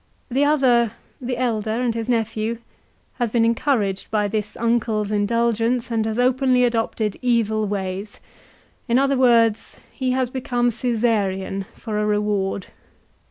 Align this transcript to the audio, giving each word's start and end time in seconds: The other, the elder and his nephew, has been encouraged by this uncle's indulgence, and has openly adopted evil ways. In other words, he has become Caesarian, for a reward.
The 0.31 0.43
other, 0.43 0.93
the 1.21 1.37
elder 1.37 1.69
and 1.79 1.93
his 1.93 2.09
nephew, 2.09 2.57
has 3.19 3.29
been 3.29 3.45
encouraged 3.45 4.09
by 4.09 4.27
this 4.27 4.57
uncle's 4.57 5.11
indulgence, 5.11 5.91
and 5.91 6.03
has 6.07 6.17
openly 6.17 6.63
adopted 6.63 7.17
evil 7.21 7.67
ways. 7.67 8.19
In 8.87 8.97
other 8.97 9.15
words, 9.15 9.77
he 9.91 10.09
has 10.13 10.31
become 10.31 10.71
Caesarian, 10.71 11.65
for 11.75 11.99
a 11.99 12.05
reward. 12.07 12.65